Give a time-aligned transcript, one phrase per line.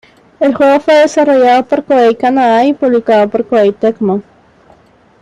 [0.39, 4.23] El juego fue desarrollado por Koei Canadá y publicado por Koei Tecmo.